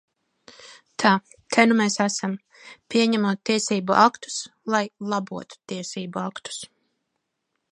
Tā, 1.01 1.09
te 1.55 1.65
nu 1.67 1.75
mēs 1.81 1.97
esam, 2.05 2.33
pieņemot 2.95 3.43
tiesību 3.51 3.97
aktus, 4.05 4.39
lai 4.77 4.83
labotu 5.13 5.61
tiesību 5.75 6.23
aktus. 6.27 6.59